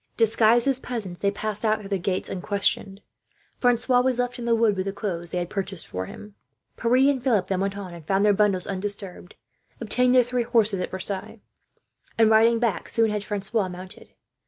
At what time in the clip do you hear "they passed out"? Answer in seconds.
1.19-1.79